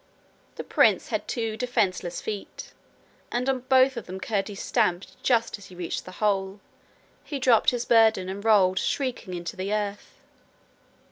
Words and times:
The 0.55 0.63
prince 0.63 1.09
had 1.09 1.27
two 1.27 1.55
defenceless 1.55 2.21
feet, 2.21 2.71
and 3.31 3.47
on 3.47 3.59
both 3.69 3.97
of 3.97 4.07
them 4.07 4.19
Curdie 4.19 4.55
stamped 4.55 5.21
just 5.21 5.59
as 5.59 5.67
he 5.67 5.75
reached 5.75 6.05
the 6.05 6.13
hole. 6.17 6.59
He 7.23 7.37
dropped 7.37 7.69
his 7.69 7.85
burden 7.85 8.27
and 8.27 8.43
rolled 8.43 8.79
shrieking 8.79 9.35
into 9.35 9.55
the 9.55 9.71
earth. 9.71 10.15